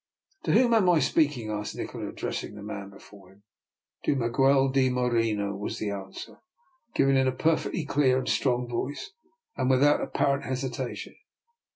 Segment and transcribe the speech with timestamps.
[0.45, 3.43] "To whom am I speaking?" asked Ni kola, addressing the man before him.
[4.05, 6.37] To Miguel de Moreno," was the answer,
[6.95, 9.11] given in a perfectly clear and strong voice,
[9.55, 11.13] and without apparent hesitation.